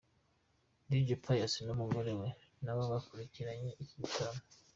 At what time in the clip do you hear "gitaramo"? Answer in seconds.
4.01-4.41